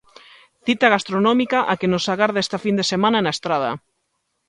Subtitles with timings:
[0.65, 3.71] Cita gastronómica a que nos agarda esta fin de semana na Estrada.